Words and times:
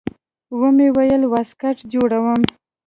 ومې 0.59 0.87
ويل 0.95 1.23
واسکټ 1.31 1.77
جوړوم. 1.93 2.41